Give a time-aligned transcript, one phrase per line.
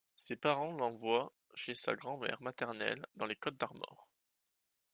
[0.15, 4.09] Ses parents l'envoient chez sa grand-mère maternelle dans les Côtes-d'Armor.